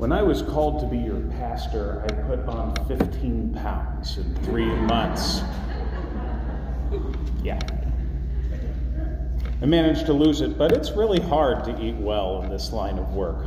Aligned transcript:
When 0.00 0.12
I 0.12 0.22
was 0.22 0.40
called 0.40 0.80
to 0.80 0.86
be 0.86 0.96
your 0.96 1.20
pastor, 1.32 2.02
I 2.08 2.12
put 2.26 2.38
on 2.48 2.74
15 2.88 3.52
pounds 3.52 4.16
in 4.16 4.34
three 4.36 4.64
months. 4.64 5.42
Yeah. 7.42 7.58
I 9.60 9.66
managed 9.66 10.06
to 10.06 10.14
lose 10.14 10.40
it, 10.40 10.56
but 10.56 10.72
it's 10.72 10.92
really 10.92 11.20
hard 11.20 11.64
to 11.64 11.78
eat 11.84 11.96
well 11.96 12.40
in 12.42 12.48
this 12.48 12.72
line 12.72 12.98
of 12.98 13.12
work. 13.12 13.44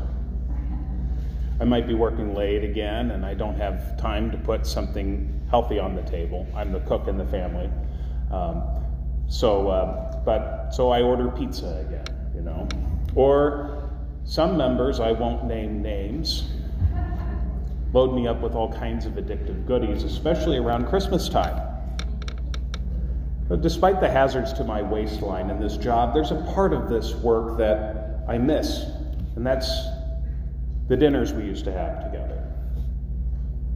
I 1.59 1.63
might 1.63 1.87
be 1.87 1.95
working 1.95 2.35
late 2.35 2.63
again, 2.63 3.09
and 3.09 3.25
I 3.25 3.33
don't 3.33 3.55
have 3.55 3.97
time 3.97 4.29
to 4.29 4.37
put 4.37 4.67
something 4.67 5.41
healthy 5.49 5.79
on 5.79 5.95
the 5.95 6.03
table. 6.03 6.45
I'm 6.55 6.71
the 6.71 6.81
cook 6.81 7.07
in 7.07 7.17
the 7.17 7.25
family. 7.25 7.67
Um, 8.29 8.61
so, 9.27 9.69
uh, 9.69 10.21
but, 10.23 10.69
so 10.69 10.91
I 10.91 11.01
order 11.01 11.31
pizza 11.31 11.83
again, 11.87 12.31
you 12.35 12.41
know. 12.41 12.67
Or 13.15 13.72
some 14.25 14.57
members, 14.57 14.99
I 14.99 15.11
won't 15.11 15.45
name 15.45 15.81
names, 15.81 16.49
load 17.93 18.13
me 18.13 18.27
up 18.27 18.41
with 18.41 18.53
all 18.53 18.71
kinds 18.71 19.05
of 19.05 19.13
addictive 19.13 19.65
goodies, 19.67 20.03
especially 20.03 20.57
around 20.57 20.87
Christmas 20.87 21.29
time. 21.29 21.69
But 23.47 23.61
despite 23.61 23.99
the 23.99 24.09
hazards 24.09 24.53
to 24.53 24.63
my 24.63 24.81
waistline 24.81 25.49
in 25.49 25.59
this 25.59 25.77
job, 25.77 26.13
there's 26.13 26.31
a 26.31 26.41
part 26.55 26.73
of 26.73 26.89
this 26.89 27.13
work 27.15 27.57
that 27.57 28.23
I 28.27 28.37
miss, 28.37 28.85
and 29.35 29.45
that's 29.45 29.69
the 30.87 30.97
dinners 30.97 31.33
we 31.33 31.43
used 31.43 31.65
to 31.65 31.71
have 31.71 32.03
together 32.03 32.43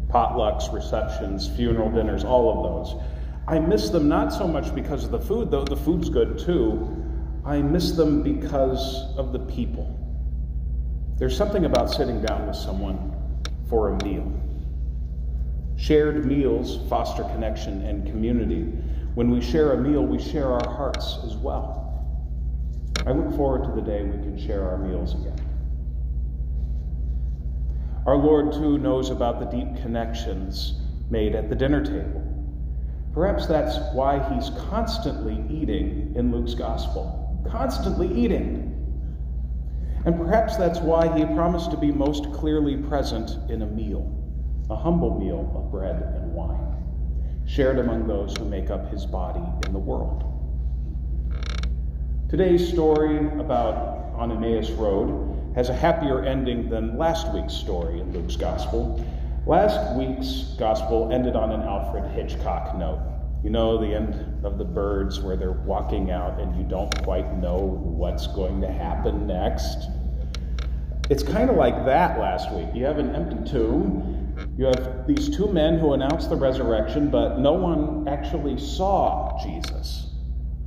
potlucks, 0.09 0.71
receptions, 0.73 1.49
funeral 1.49 1.91
dinners, 1.91 2.23
all 2.23 2.49
of 2.49 2.87
those. 2.87 3.03
I 3.47 3.59
miss 3.59 3.89
them 3.89 4.07
not 4.07 4.33
so 4.33 4.47
much 4.47 4.73
because 4.73 5.05
of 5.05 5.11
the 5.11 5.19
food, 5.19 5.51
though 5.51 5.63
the 5.63 5.75
food's 5.75 6.09
good 6.09 6.39
too. 6.39 7.03
I 7.45 7.61
miss 7.61 7.91
them 7.91 8.23
because 8.23 9.15
of 9.17 9.31
the 9.31 9.39
people. 9.39 10.06
There's 11.17 11.35
something 11.35 11.65
about 11.65 11.89
sitting 11.89 12.21
down 12.21 12.45
with 12.45 12.55
someone 12.55 13.13
for 13.69 13.89
a 13.89 14.03
meal. 14.03 14.31
Shared 15.75 16.25
meals 16.25 16.79
foster 16.87 17.23
connection 17.23 17.81
and 17.81 18.05
community. 18.05 18.61
When 19.15 19.31
we 19.31 19.41
share 19.41 19.73
a 19.73 19.77
meal, 19.77 20.05
we 20.05 20.21
share 20.21 20.51
our 20.51 20.69
hearts 20.69 21.17
as 21.25 21.35
well. 21.35 21.83
I 23.07 23.11
look 23.11 23.35
forward 23.35 23.63
to 23.63 23.71
the 23.71 23.81
day 23.81 24.03
we 24.03 24.11
can 24.11 24.37
share 24.39 24.63
our 24.69 24.77
meals 24.77 25.15
again. 25.15 25.41
Our 28.05 28.15
Lord, 28.15 28.53
too, 28.53 28.77
knows 28.77 29.09
about 29.09 29.39
the 29.39 29.45
deep 29.45 29.81
connections 29.81 30.79
made 31.09 31.33
at 31.33 31.49
the 31.49 31.55
dinner 31.55 31.83
table. 31.83 32.23
Perhaps 33.13 33.47
that's 33.47 33.77
why 33.95 34.19
he's 34.33 34.51
constantly 34.69 35.43
eating 35.49 36.13
in 36.15 36.31
Luke's 36.31 36.53
gospel. 36.53 37.43
Constantly 37.49 38.07
eating. 38.13 38.76
And 40.07 40.15
perhaps 40.15 40.55
that's 40.55 40.79
why 40.79 41.13
he 41.17 41.25
promised 41.25 41.69
to 41.71 41.75
be 41.75 41.91
most 41.91 42.31
clearly 42.31 42.77
present 42.77 43.51
in 43.51 43.63
a 43.63 43.65
meal, 43.65 44.09
a 44.69 44.75
humble 44.77 45.19
meal 45.19 45.51
of 45.53 45.69
bread 45.69 46.01
and 46.01 46.31
wine, 46.31 46.77
shared 47.45 47.77
among 47.77 48.07
those 48.07 48.33
who 48.37 48.45
make 48.45 48.69
up 48.69 48.89
his 48.89 49.05
body 49.05 49.43
in 49.65 49.73
the 49.73 49.79
world. 49.79 50.23
Today's 52.29 52.65
story 52.69 53.17
about 53.37 54.13
on 54.15 54.31
Emmaus 54.31 54.69
Road 54.69 55.51
has 55.55 55.67
a 55.67 55.73
happier 55.73 56.23
ending 56.23 56.69
than 56.69 56.97
last 56.97 57.33
week's 57.33 57.53
story 57.53 57.99
in 57.99 58.13
Luke's 58.13 58.37
Gospel. 58.37 59.05
Last 59.45 59.93
week's 59.97 60.55
Gospel 60.57 61.11
ended 61.11 61.35
on 61.35 61.51
an 61.51 61.63
Alfred 61.63 62.09
Hitchcock 62.11 62.77
note. 62.77 63.16
You 63.47 63.53
know, 63.53 63.77
the 63.77 63.95
end 63.95 64.43
of 64.45 64.57
the 64.57 64.65
birds 64.65 65.21
where 65.21 65.37
they're 65.37 65.53
walking 65.53 66.11
out 66.11 66.37
and 66.37 66.53
you 66.57 66.65
don't 66.65 66.93
quite 67.05 67.37
know 67.37 67.55
what's 67.55 68.27
going 68.27 68.59
to 68.59 68.69
happen 68.69 69.25
next. 69.25 69.87
It's 71.09 71.23
kind 71.23 71.49
of 71.49 71.55
like 71.55 71.85
that 71.85 72.19
last 72.19 72.51
week. 72.51 72.67
You 72.73 72.83
have 72.83 72.97
an 72.97 73.15
empty 73.15 73.49
tomb. 73.49 74.35
You 74.57 74.65
have 74.65 75.07
these 75.07 75.29
two 75.29 75.47
men 75.47 75.79
who 75.79 75.93
announce 75.93 76.27
the 76.27 76.35
resurrection, 76.35 77.09
but 77.09 77.39
no 77.39 77.53
one 77.53 78.05
actually 78.09 78.59
saw 78.59 79.41
Jesus. 79.41 80.09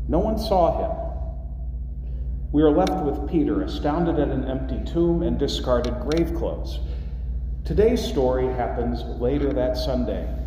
No 0.08 0.18
one 0.18 0.38
saw 0.38 0.80
him. 0.80 2.50
We 2.50 2.62
are 2.62 2.70
left 2.70 3.04
with 3.04 3.30
Peter, 3.30 3.60
astounded 3.60 4.18
at 4.18 4.28
an 4.28 4.48
empty 4.48 4.90
tomb 4.90 5.22
and 5.22 5.38
discarded 5.38 6.00
grave 6.08 6.34
clothes. 6.34 6.78
Today's 7.66 8.02
story 8.02 8.46
happens 8.46 9.02
later 9.20 9.52
that 9.52 9.76
Sunday. 9.76 10.39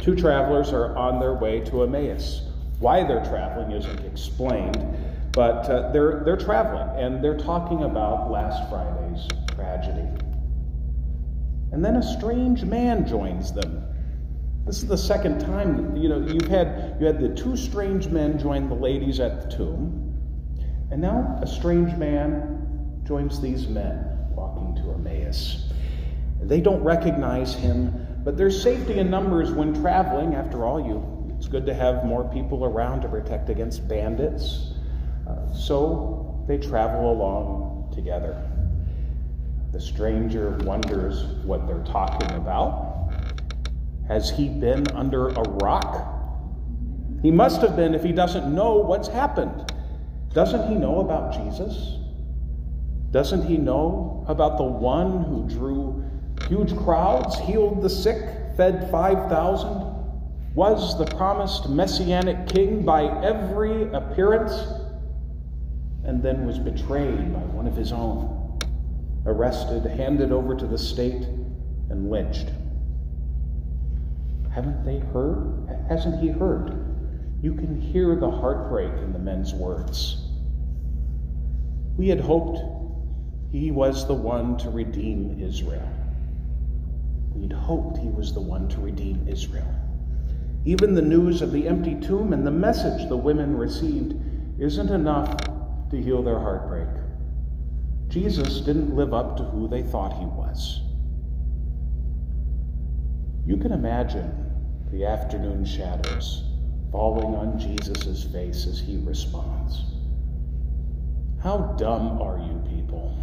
Two 0.00 0.16
travelers 0.16 0.72
are 0.72 0.96
on 0.96 1.20
their 1.20 1.34
way 1.34 1.60
to 1.60 1.82
Emmaus. 1.82 2.42
Why 2.78 3.04
they're 3.04 3.24
traveling 3.24 3.72
isn't 3.72 4.00
explained, 4.06 4.96
but 5.32 5.68
uh, 5.68 5.92
they're, 5.92 6.22
they're 6.24 6.38
traveling 6.38 6.88
and 6.98 7.22
they're 7.22 7.36
talking 7.36 7.84
about 7.84 8.30
last 8.30 8.68
Friday's 8.70 9.28
tragedy. 9.54 10.08
And 11.72 11.84
then 11.84 11.96
a 11.96 12.02
strange 12.02 12.64
man 12.64 13.06
joins 13.06 13.52
them. 13.52 13.84
This 14.66 14.82
is 14.82 14.88
the 14.88 14.96
second 14.96 15.40
time, 15.40 15.96
you 15.96 16.08
know, 16.08 16.18
you've 16.18 16.48
had 16.48 16.96
you 17.00 17.06
had 17.06 17.20
the 17.20 17.34
two 17.34 17.56
strange 17.56 18.08
men 18.08 18.38
join 18.38 18.68
the 18.68 18.74
ladies 18.74 19.20
at 19.20 19.42
the 19.42 19.56
tomb, 19.56 20.14
and 20.90 21.00
now 21.00 21.38
a 21.42 21.46
strange 21.46 21.94
man 21.96 23.02
joins 23.04 23.40
these 23.40 23.68
men 23.68 24.04
walking 24.30 24.74
to 24.76 24.92
Emmaus. 24.92 25.72
They 26.42 26.60
don't 26.60 26.82
recognize 26.82 27.54
him, 27.54 28.06
but 28.24 28.36
there's 28.36 28.62
safety 28.62 28.98
in 28.98 29.10
numbers 29.10 29.50
when 29.52 29.74
traveling. 29.80 30.34
After 30.34 30.64
all, 30.64 30.84
you 30.84 31.20
it's 31.36 31.48
good 31.48 31.64
to 31.66 31.74
have 31.74 32.04
more 32.04 32.24
people 32.24 32.66
around 32.66 33.00
to 33.00 33.08
protect 33.08 33.48
against 33.48 33.88
bandits 33.88 34.74
uh, 35.26 35.50
so 35.54 36.44
they 36.46 36.58
travel 36.58 37.12
along 37.12 37.90
together. 37.94 38.46
The 39.72 39.80
stranger 39.80 40.58
wonders 40.64 41.24
what 41.44 41.66
they're 41.66 41.84
talking 41.84 42.30
about. 42.32 43.10
Has 44.06 44.30
he 44.30 44.48
been 44.48 44.84
under 44.92 45.28
a 45.28 45.42
rock? 45.62 46.06
He 47.22 47.30
must 47.30 47.62
have 47.62 47.76
been 47.76 47.94
if 47.94 48.02
he 48.02 48.12
doesn't 48.12 48.52
know 48.54 48.76
what's 48.76 49.08
happened. 49.08 49.72
Doesn't 50.34 50.68
he 50.68 50.74
know 50.74 51.00
about 51.00 51.32
Jesus? 51.32 51.96
Doesn't 53.12 53.46
he 53.46 53.56
know 53.56 54.24
about 54.28 54.58
the 54.58 54.64
one 54.64 55.24
who 55.24 55.48
drew 55.48 56.04
huge 56.50 56.76
crowds, 56.76 57.38
healed 57.38 57.80
the 57.80 57.88
sick, 57.88 58.22
fed 58.58 58.90
5,000, 58.90 59.86
was 60.54 60.98
the 60.98 61.06
promised 61.16 61.70
messianic 61.70 62.48
king 62.48 62.84
by 62.84 63.04
every 63.24 63.90
appearance? 63.92 64.52
and 66.04 66.22
then 66.22 66.46
was 66.46 66.58
betrayed 66.58 67.32
by 67.32 67.40
one 67.40 67.66
of 67.66 67.76
his 67.76 67.92
own, 67.92 68.58
arrested, 69.26 69.84
handed 69.84 70.32
over 70.32 70.56
to 70.56 70.66
the 70.66 70.78
state, 70.78 71.22
and 71.90 72.10
lynched. 72.10 72.48
Haven't 74.52 74.84
they 74.84 74.98
heard? 74.98 75.68
Hasn't 75.88 76.20
he 76.20 76.28
heard? 76.28 76.86
You 77.42 77.54
can 77.54 77.80
hear 77.80 78.16
the 78.16 78.30
heartbreak 78.30 78.92
in 78.94 79.12
the 79.12 79.18
men's 79.18 79.54
words. 79.54 80.28
We 81.96 82.08
had 82.08 82.20
hoped 82.20 82.58
he 83.52 83.70
was 83.70 84.06
the 84.06 84.14
one 84.14 84.56
to 84.58 84.70
redeem 84.70 85.40
Israel. 85.40 85.99
We'd 87.34 87.52
hoped 87.52 87.98
he 87.98 88.08
was 88.08 88.32
the 88.32 88.40
one 88.40 88.68
to 88.68 88.80
redeem 88.80 89.26
Israel. 89.28 89.74
Even 90.64 90.94
the 90.94 91.02
news 91.02 91.40
of 91.40 91.52
the 91.52 91.66
empty 91.66 91.94
tomb 91.94 92.32
and 92.32 92.46
the 92.46 92.50
message 92.50 93.08
the 93.08 93.16
women 93.16 93.56
received 93.56 94.14
isn't 94.58 94.90
enough 94.90 95.36
to 95.90 96.02
heal 96.02 96.22
their 96.22 96.38
heartbreak. 96.38 96.88
Jesus 98.08 98.60
didn't 98.60 98.94
live 98.94 99.14
up 99.14 99.36
to 99.36 99.44
who 99.44 99.68
they 99.68 99.82
thought 99.82 100.12
he 100.18 100.26
was. 100.26 100.80
You 103.46 103.56
can 103.56 103.72
imagine 103.72 104.32
the 104.92 105.06
afternoon 105.06 105.64
shadows 105.64 106.44
falling 106.92 107.34
on 107.36 107.58
Jesus' 107.58 108.24
face 108.24 108.66
as 108.66 108.80
he 108.80 108.98
responds. 108.98 109.84
How 111.42 111.74
dumb 111.78 112.20
are 112.20 112.38
you 112.38 112.62
people? 112.68 113.16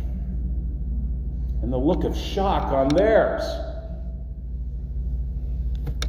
And 1.61 1.71
the 1.71 1.77
look 1.77 2.03
of 2.03 2.15
shock 2.15 2.71
on 2.71 2.87
theirs. 2.89 3.43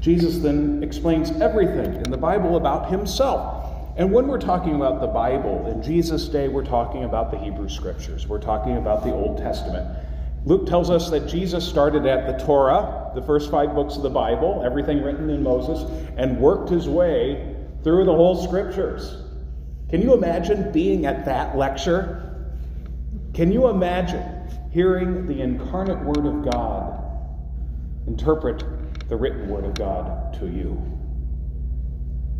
Jesus 0.00 0.38
then 0.38 0.82
explains 0.82 1.30
everything 1.40 1.96
in 1.96 2.10
the 2.10 2.16
Bible 2.16 2.56
about 2.56 2.90
himself 2.90 3.68
and 3.98 4.12
when 4.12 4.28
we're 4.28 4.38
talking 4.38 4.76
about 4.76 5.00
the 5.00 5.08
Bible, 5.08 5.66
in 5.66 5.82
Jesus' 5.82 6.28
day, 6.28 6.46
we're 6.46 6.64
talking 6.64 7.02
about 7.02 7.32
the 7.32 7.38
Hebrew 7.38 7.68
Scriptures. 7.68 8.28
We're 8.28 8.38
talking 8.38 8.76
about 8.76 9.02
the 9.02 9.12
Old 9.12 9.38
Testament. 9.38 9.92
Luke 10.44 10.68
tells 10.68 10.88
us 10.88 11.10
that 11.10 11.26
Jesus 11.26 11.66
started 11.66 12.06
at 12.06 12.28
the 12.28 12.44
Torah, 12.44 13.10
the 13.16 13.22
first 13.22 13.50
five 13.50 13.74
books 13.74 13.96
of 13.96 14.02
the 14.02 14.10
Bible, 14.10 14.62
everything 14.64 15.02
written 15.02 15.28
in 15.30 15.42
Moses, 15.42 15.82
and 16.16 16.38
worked 16.38 16.70
his 16.70 16.88
way 16.88 17.56
through 17.82 18.04
the 18.04 18.14
whole 18.14 18.40
Scriptures. 18.46 19.16
Can 19.90 20.00
you 20.00 20.14
imagine 20.14 20.70
being 20.70 21.04
at 21.04 21.24
that 21.24 21.56
lecture? 21.56 22.52
Can 23.34 23.50
you 23.50 23.66
imagine 23.66 24.22
hearing 24.70 25.26
the 25.26 25.40
incarnate 25.40 25.98
Word 26.04 26.24
of 26.24 26.48
God 26.52 27.04
interpret 28.06 28.62
the 29.08 29.16
written 29.16 29.48
Word 29.48 29.64
of 29.64 29.74
God 29.74 30.34
to 30.40 30.46
you? 30.46 30.72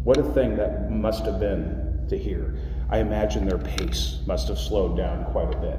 What 0.05 0.19
a 0.19 0.23
thing 0.23 0.57
that 0.57 0.91
must 0.91 1.25
have 1.25 1.41
been 1.41 2.07
to 2.09 2.19
hear. 2.19 2.57
I 2.91 2.99
imagine 2.99 3.47
their 3.47 3.59
pace 3.59 4.21
must 4.27 4.49
have 4.49 4.59
slowed 4.59 4.97
down 4.97 5.25
quite 5.27 5.55
a 5.55 5.59
bit. 5.59 5.79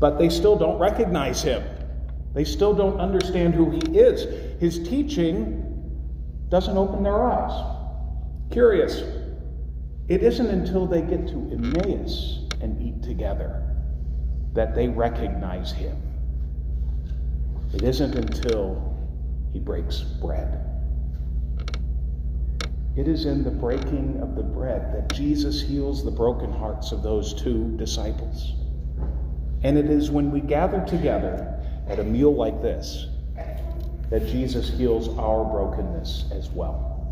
but 0.00 0.18
they 0.18 0.28
still 0.28 0.56
don't 0.56 0.78
recognize 0.78 1.42
him. 1.42 1.62
They 2.34 2.44
still 2.44 2.74
don't 2.74 3.00
understand 3.00 3.54
who 3.54 3.70
he 3.70 3.98
is. 3.98 4.26
His 4.60 4.88
teaching 4.88 5.64
doesn't 6.48 6.76
open 6.76 7.02
their 7.02 7.22
eyes. 7.22 7.76
Curious, 8.50 9.02
it 10.08 10.22
isn't 10.22 10.46
until 10.46 10.86
they 10.86 11.02
get 11.02 11.26
to 11.28 11.50
Emmaus 11.52 12.46
and 12.60 12.80
eat 12.80 13.02
together 13.02 13.62
that 14.54 14.74
they 14.74 14.88
recognize 14.88 15.72
him. 15.72 15.96
It 17.74 17.82
isn't 17.82 18.14
until 18.14 18.96
he 19.52 19.58
breaks 19.58 20.00
bread. 20.00 20.64
It 22.96 23.06
is 23.06 23.26
in 23.26 23.44
the 23.44 23.50
breaking 23.50 24.18
of 24.20 24.34
the 24.34 24.42
bread 24.42 24.92
that 24.92 25.14
Jesus 25.14 25.62
heals 25.62 26.04
the 26.04 26.10
broken 26.10 26.52
hearts 26.52 26.90
of 26.92 27.02
those 27.02 27.34
two 27.34 27.76
disciples. 27.76 28.54
And 29.62 29.78
it 29.78 29.90
is 29.90 30.10
when 30.10 30.30
we 30.30 30.40
gather 30.40 30.84
together 30.84 31.60
at 31.88 31.98
a 31.98 32.04
meal 32.04 32.34
like 32.34 32.60
this 32.62 33.06
that 34.10 34.26
Jesus 34.26 34.70
heals 34.70 35.08
our 35.18 35.44
brokenness 35.44 36.26
as 36.32 36.48
well. 36.50 37.06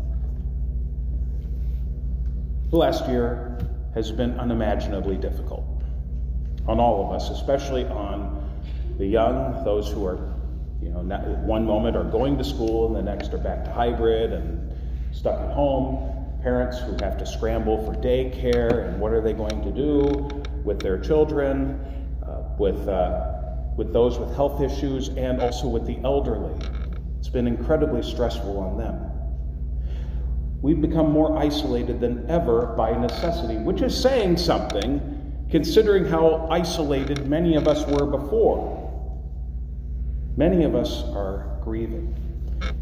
The 2.69 2.77
last 2.77 3.07
year 3.07 3.59
has 3.93 4.11
been 4.11 4.39
unimaginably 4.39 5.15
difficult 5.15 5.65
on 6.67 6.79
all 6.79 7.05
of 7.05 7.13
us, 7.13 7.29
especially 7.29 7.85
on 7.85 8.51
the 8.97 9.05
young, 9.05 9.63
those 9.63 9.89
who 9.89 10.05
are, 10.05 10.33
you 10.81 10.89
know, 10.89 11.01
one 11.45 11.65
moment 11.65 11.95
are 11.95 12.03
going 12.03 12.37
to 12.37 12.43
school 12.43 12.87
and 12.87 12.95
the 12.95 13.01
next 13.01 13.33
are 13.33 13.37
back 13.37 13.63
to 13.65 13.71
hybrid 13.71 14.33
and 14.33 14.71
stuck 15.11 15.39
at 15.39 15.51
home. 15.51 16.13
Parents 16.41 16.79
who 16.79 16.91
have 17.01 17.17
to 17.17 17.25
scramble 17.25 17.83
for 17.85 17.99
daycare 17.99 18.87
and 18.87 18.99
what 18.99 19.11
are 19.11 19.21
they 19.21 19.33
going 19.33 19.61
to 19.63 19.71
do 19.71 20.29
with 20.63 20.79
their 20.79 20.99
children, 20.99 21.79
uh, 22.25 22.43
with, 22.59 22.87
uh, 22.87 23.33
with 23.75 23.91
those 23.91 24.19
with 24.19 24.35
health 24.35 24.61
issues, 24.61 25.09
and 25.09 25.41
also 25.41 25.67
with 25.67 25.85
the 25.85 25.97
elderly. 26.03 26.53
It's 27.19 27.29
been 27.29 27.47
incredibly 27.47 28.03
stressful 28.03 28.57
on 28.57 28.77
them. 28.77 29.11
We've 30.61 30.81
become 30.81 31.11
more 31.11 31.37
isolated 31.37 31.99
than 31.99 32.29
ever 32.29 32.73
by 32.77 32.91
necessity, 32.97 33.57
which 33.57 33.81
is 33.81 33.99
saying 33.99 34.37
something 34.37 35.17
considering 35.49 36.05
how 36.05 36.47
isolated 36.51 37.27
many 37.27 37.55
of 37.55 37.67
us 37.67 37.85
were 37.87 38.05
before. 38.05 38.76
Many 40.37 40.65
of 40.65 40.75
us 40.75 41.03
are 41.15 41.57
grieving. 41.63 42.15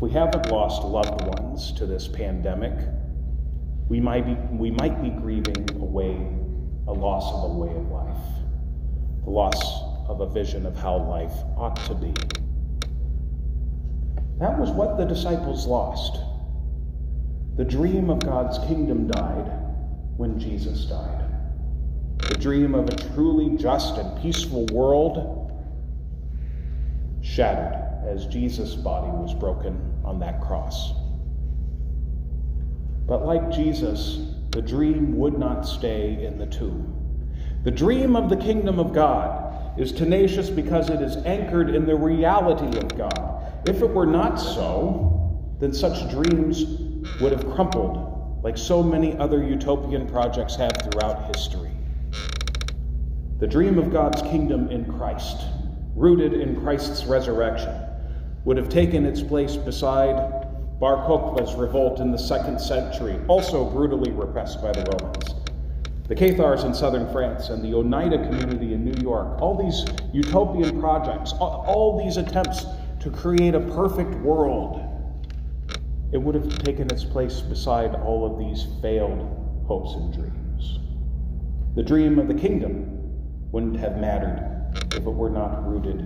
We 0.01 0.11
haven't 0.11 0.51
lost 0.51 0.83
loved 0.83 1.21
ones 1.21 1.71
to 1.77 1.85
this 1.85 2.05
pandemic. 2.05 2.73
We 3.87 4.01
might 4.01 4.25
be, 4.25 4.33
we 4.57 4.71
might 4.71 5.01
be 5.01 5.09
grieving 5.09 5.65
a 5.79 5.85
way, 5.85 6.17
a 6.89 6.91
loss 6.91 7.33
of 7.33 7.51
a 7.51 7.53
way 7.53 7.73
of 7.73 7.87
life, 7.89 8.25
the 9.23 9.29
loss 9.29 9.55
of 10.09 10.19
a 10.19 10.29
vision 10.29 10.65
of 10.65 10.75
how 10.75 10.97
life 10.97 11.31
ought 11.55 11.77
to 11.85 11.95
be. 11.95 12.13
That 14.37 14.59
was 14.59 14.71
what 14.71 14.97
the 14.97 15.05
disciples 15.05 15.65
lost. 15.65 16.19
The 17.55 17.63
dream 17.63 18.09
of 18.09 18.19
God's 18.19 18.59
kingdom 18.67 19.07
died 19.07 19.49
when 20.17 20.37
Jesus 20.37 20.83
died. 20.87 21.23
The 22.17 22.35
dream 22.35 22.75
of 22.75 22.89
a 22.89 22.95
truly 23.13 23.55
just 23.55 23.95
and 23.95 24.21
peaceful 24.21 24.65
world 24.73 25.44
shattered 27.25 27.73
as 28.07 28.27
Jesus' 28.27 28.75
body 28.75 29.07
was 29.07 29.33
broken 29.33 29.99
on 30.05 30.19
that 30.19 30.39
cross. 30.41 30.93
But 33.07 33.25
like 33.25 33.51
Jesus, 33.51 34.19
the 34.51 34.61
dream 34.61 35.17
would 35.17 35.37
not 35.37 35.63
stay 35.63 36.23
in 36.23 36.37
the 36.37 36.45
tomb. 36.45 36.91
The 37.63 37.71
dream 37.71 38.15
of 38.15 38.29
the 38.29 38.37
kingdom 38.37 38.79
of 38.79 38.93
God 38.93 39.79
is 39.79 39.91
tenacious 39.91 40.49
because 40.49 40.89
it 40.89 41.01
is 41.01 41.17
anchored 41.25 41.73
in 41.73 41.85
the 41.85 41.95
reality 41.95 42.77
of 42.77 42.95
God. 42.95 43.67
If 43.67 43.81
it 43.81 43.89
were 43.89 44.05
not 44.05 44.35
so, 44.35 45.55
then 45.59 45.73
such 45.73 46.09
dreams 46.11 46.63
would 47.19 47.31
have 47.31 47.49
crumpled 47.53 48.41
like 48.43 48.57
so 48.57 48.83
many 48.83 49.17
other 49.17 49.43
utopian 49.43 50.07
projects 50.07 50.55
have 50.55 50.73
throughout 50.83 51.35
history. 51.35 51.71
The 53.39 53.47
dream 53.47 53.79
of 53.79 53.91
God's 53.91 54.21
kingdom 54.21 54.69
in 54.69 54.85
Christ, 54.93 55.41
rooted 55.95 56.33
in 56.33 56.59
Christ's 56.61 57.05
resurrection, 57.05 57.73
would 58.43 58.57
have 58.57 58.69
taken 58.69 59.05
its 59.05 59.23
place 59.23 59.55
beside 59.55 60.15
Bar 60.79 61.07
Kokhba's 61.07 61.55
revolt 61.55 61.99
in 61.99 62.11
the 62.11 62.17
second 62.17 62.59
century, 62.59 63.17
also 63.27 63.69
brutally 63.69 64.11
repressed 64.11 64.61
by 64.61 64.73
the 64.73 64.83
Romans. 64.91 65.35
The 66.07 66.15
Cathars 66.15 66.65
in 66.65 66.73
southern 66.73 67.11
France 67.11 67.49
and 67.49 67.63
the 67.63 67.73
Oneida 67.73 68.17
community 68.17 68.73
in 68.73 68.83
New 68.83 69.01
York, 69.01 69.41
all 69.41 69.57
these 69.57 69.85
utopian 70.13 70.79
projects, 70.79 71.33
all 71.39 71.97
these 72.03 72.17
attempts 72.17 72.65
to 72.99 73.09
create 73.09 73.55
a 73.55 73.61
perfect 73.61 74.13
world, 74.15 74.81
it 76.11 76.17
would 76.17 76.35
have 76.35 76.59
taken 76.59 76.91
its 76.91 77.03
place 77.03 77.39
beside 77.39 77.95
all 77.95 78.25
of 78.25 78.37
these 78.37 78.67
failed 78.81 79.63
hopes 79.65 79.95
and 79.95 80.13
dreams. 80.13 80.79
The 81.75 81.83
dream 81.83 82.19
of 82.19 82.27
the 82.27 82.35
kingdom 82.35 82.99
wouldn't 83.51 83.77
have 83.79 83.97
mattered 83.97 84.54
if 84.75 84.95
it 84.95 85.03
were 85.03 85.29
not 85.29 85.67
rooted 85.67 85.99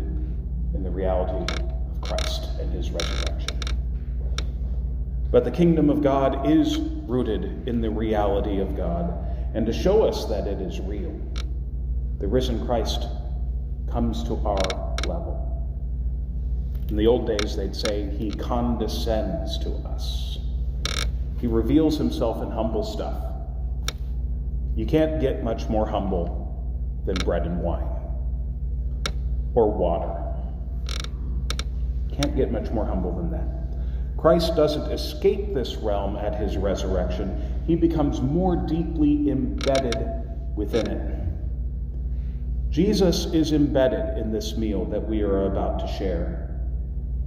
in 0.73 0.83
the 0.83 0.89
reality 0.89 1.53
of 1.53 2.01
Christ 2.01 2.49
and 2.59 2.71
his 2.71 2.91
resurrection. 2.91 3.59
But 5.31 5.43
the 5.43 5.51
kingdom 5.51 5.89
of 5.89 6.01
God 6.01 6.49
is 6.49 6.77
rooted 6.79 7.67
in 7.67 7.81
the 7.81 7.89
reality 7.89 8.59
of 8.59 8.75
God. 8.75 9.13
And 9.53 9.65
to 9.65 9.73
show 9.73 10.03
us 10.03 10.25
that 10.25 10.47
it 10.47 10.59
is 10.61 10.79
real, 10.79 11.13
the 12.19 12.27
risen 12.27 12.65
Christ 12.65 13.07
comes 13.91 14.23
to 14.23 14.35
our 14.45 14.95
level. 15.07 15.45
In 16.89 16.95
the 16.95 17.07
old 17.07 17.27
days, 17.27 17.55
they'd 17.55 17.75
say 17.75 18.09
he 18.17 18.31
condescends 18.31 19.57
to 19.59 19.71
us. 19.87 20.39
He 21.39 21.47
reveals 21.47 21.97
himself 21.97 22.41
in 22.41 22.51
humble 22.51 22.83
stuff. 22.83 23.23
You 24.75 24.85
can't 24.85 25.21
get 25.21 25.43
much 25.43 25.69
more 25.69 25.87
humble 25.87 26.45
than 27.05 27.15
bread 27.15 27.45
and 27.45 27.61
wine 27.61 27.88
or 29.55 29.71
water. 29.71 30.15
Can't 32.11 32.35
get 32.35 32.51
much 32.51 32.69
more 32.71 32.85
humble 32.85 33.15
than 33.15 33.31
that. 33.31 33.59
Christ 34.17 34.55
doesn't 34.55 34.91
escape 34.91 35.53
this 35.53 35.75
realm 35.77 36.17
at 36.17 36.35
his 36.35 36.57
resurrection, 36.57 37.63
he 37.65 37.75
becomes 37.75 38.21
more 38.21 38.55
deeply 38.55 39.29
embedded 39.29 39.97
within 40.55 40.87
it. 40.87 41.19
Jesus 42.69 43.25
is 43.33 43.53
embedded 43.53 44.17
in 44.17 44.31
this 44.31 44.57
meal 44.57 44.85
that 44.85 45.07
we 45.07 45.21
are 45.21 45.45
about 45.45 45.79
to 45.79 45.87
share. 45.87 46.49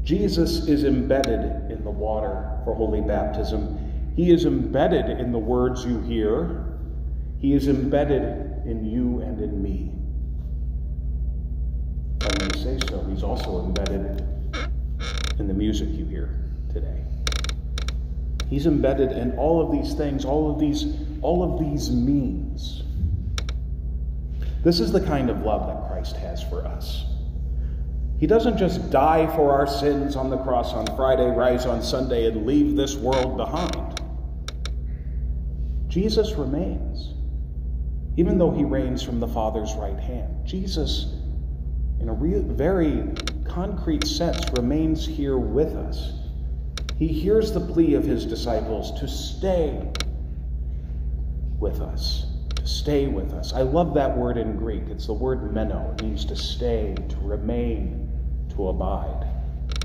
Jesus 0.05 0.67
is 0.69 0.85
embedded 0.85 1.71
in 1.71 1.83
the 1.85 1.91
water 1.91 2.61
for 2.65 2.75
holy 2.75 3.01
baptism. 3.01 4.13
He 4.15 4.31
is 4.31 4.45
embedded 4.45 5.19
in 5.19 5.33
the 5.33 5.39
words 5.39 5.85
you 5.85 6.01
hear. 6.01 6.79
He 7.39 7.55
is 7.55 7.69
embedded 7.69 8.67
in 8.67 8.85
you 8.85 9.21
and 9.21 9.41
in 9.41 9.63
me. 9.63 9.92
I 12.25 12.45
may 12.45 12.59
say 12.59 12.79
so, 12.89 13.05
he's 13.05 13.23
also 13.23 13.65
embedded 13.65 14.27
in 15.39 15.49
the 15.49 15.55
music 15.55 15.89
you 15.91 16.05
hear 16.05 16.39
today. 16.73 17.03
He's 18.49 18.67
embedded 18.67 19.13
in 19.13 19.37
all 19.39 19.65
of 19.65 19.73
these 19.73 19.95
things, 19.95 20.25
all 20.25 20.53
of 20.53 20.61
these, 20.61 20.95
all 21.23 21.43
of 21.43 21.59
these 21.59 21.91
means. 21.91 22.83
This 24.63 24.79
is 24.79 24.93
the 24.93 25.01
kind 25.01 25.31
of 25.31 25.43
love 25.43 25.67
that 25.67 25.89
Christ 25.89 26.17
has 26.17 26.43
for 26.43 26.65
us. 26.67 27.07
He 28.21 28.29
doesn't 28.29 28.57
just 28.57 28.91
die 28.91 29.27
for 29.35 29.51
our 29.53 29.67
sins 29.67 30.15
on 30.15 30.31
the 30.31 30.39
cross 30.39 30.75
on 30.75 30.87
Friday, 30.95 31.29
rise 31.29 31.67
on 31.67 31.83
Sunday, 31.83 32.27
and 32.27 32.47
leave 32.47 32.77
this 32.77 32.95
world 32.95 33.37
behind. 33.37 34.01
Jesus 35.89 36.33
remains, 36.35 37.15
even 38.17 38.39
though 38.39 38.53
he 38.53 38.63
reigns 38.63 39.03
from 39.03 39.19
the 39.19 39.27
Father's 39.27 39.75
right 39.75 39.99
hand. 39.99 40.47
Jesus 40.47 41.22
in 42.03 42.09
a 42.09 42.13
real, 42.13 42.43
very 42.43 43.05
concrete 43.45 44.05
sense, 44.05 44.45
remains 44.51 45.07
here 45.07 45.39
with 45.39 45.77
us. 45.77 46.15
He 46.99 47.07
hears 47.07 47.53
the 47.53 47.61
plea 47.61 47.95
of 47.95 48.03
his 48.03 48.27
disciples 48.27 48.99
to 48.99 49.07
stay 49.07 49.89
with 51.61 51.81
us, 51.81 52.27
to 52.57 52.67
stay 52.67 53.07
with 53.07 53.33
us. 53.33 53.53
I 53.53 53.63
love 53.63 53.95
that 53.95 54.17
word 54.17 54.37
in 54.37 54.57
Greek. 54.57 54.83
It's 54.89 55.07
the 55.07 55.13
word 55.13 55.55
meno. 55.55 55.95
It 55.97 56.03
means 56.03 56.25
to 56.25 56.35
stay, 56.35 56.97
to 57.09 57.17
remain, 57.19 58.11
to 58.57 58.69
abide. 58.69 59.29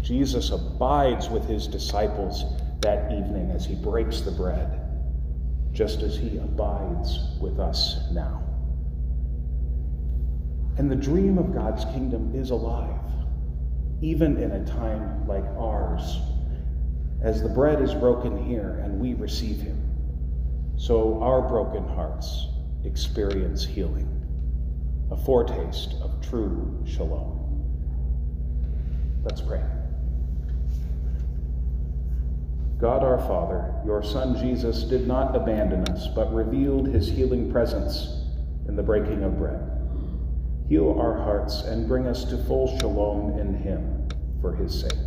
Jesus 0.01 0.49
abides 0.49 1.29
with 1.29 1.45
his 1.45 1.67
disciples 1.67 2.45
that 2.81 3.11
evening 3.11 3.51
as 3.51 3.63
he 3.63 3.75
breaks 3.75 4.21
the 4.21 4.31
bread, 4.31 4.81
just 5.71 6.01
as 6.01 6.17
he 6.17 6.37
abides 6.37 7.37
with 7.39 7.59
us 7.59 8.09
now. 8.11 8.46
And 10.77 10.91
the 10.91 10.95
dream 10.95 11.37
of 11.37 11.53
God's 11.53 11.85
kingdom 11.85 12.33
is 12.35 12.51
alive, 12.51 12.99
even 14.01 14.37
in 14.37 14.51
a 14.51 14.65
time 14.65 15.27
like 15.27 15.45
ours, 15.57 16.19
as 17.21 17.41
the 17.41 17.49
bread 17.49 17.81
is 17.81 17.93
broken 17.95 18.45
here 18.45 18.79
and 18.83 18.99
we 18.99 19.15
receive 19.15 19.59
Him. 19.59 19.81
So 20.77 21.21
our 21.23 21.41
broken 21.41 21.83
hearts 21.87 22.47
experience 22.83 23.65
healing, 23.65 24.07
a 25.09 25.17
foretaste 25.17 25.95
of 26.01 26.21
true 26.21 26.83
shalom. 26.85 27.37
Let's 29.23 29.41
pray. 29.41 29.63
God 32.79 33.03
our 33.03 33.17
Father, 33.17 33.73
your 33.83 34.03
Son 34.03 34.39
Jesus 34.39 34.83
did 34.83 35.07
not 35.07 35.35
abandon 35.35 35.83
us, 35.89 36.07
but 36.07 36.31
revealed 36.31 36.87
his 36.87 37.09
healing 37.09 37.51
presence 37.51 38.23
in 38.67 38.75
the 38.75 38.83
breaking 38.83 39.23
of 39.23 39.39
bread. 39.39 39.76
Heal 40.69 40.97
our 40.99 41.15
hearts 41.15 41.61
and 41.61 41.87
bring 41.87 42.07
us 42.07 42.25
to 42.25 42.37
full 42.43 42.77
shalom 42.79 43.39
in 43.39 43.55
him 43.55 44.09
for 44.41 44.53
his 44.53 44.81
sake. 44.81 45.06